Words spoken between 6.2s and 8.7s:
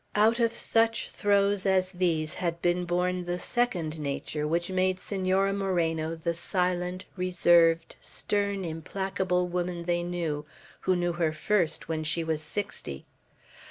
silent, reserved, stern,